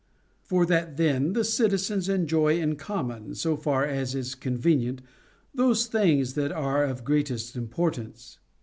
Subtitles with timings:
[0.41, 5.03] For that then the citizens enjoy in common, so far as is convenient,
[5.53, 8.39] those things that are of greatest importance.